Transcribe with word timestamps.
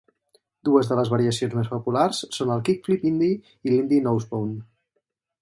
Dues 0.69 0.87
de 0.91 0.95
les 0.99 1.11
variacions 1.13 1.53
més 1.57 1.69
populars 1.73 2.23
són 2.39 2.55
el 2.57 2.65
kickflip 2.71 3.07
Indy 3.11 3.31
i 3.35 3.75
l'Indy 3.75 4.03
nosebone. 4.09 4.59